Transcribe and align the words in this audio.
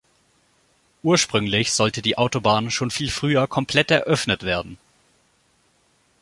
Ursprünglich 1.03 1.73
sollte 1.73 2.01
die 2.01 2.17
Autobahn 2.17 2.71
schon 2.71 2.89
viel 2.89 3.11
früher 3.11 3.45
komplett 3.45 3.91
eröffnet 3.91 4.41
werden. 4.41 4.79